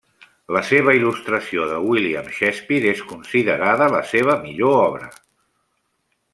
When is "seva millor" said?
4.15-4.77